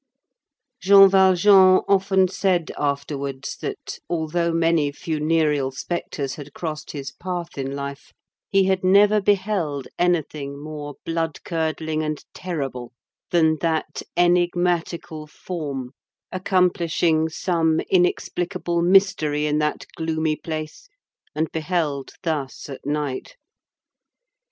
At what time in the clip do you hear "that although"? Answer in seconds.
3.57-4.51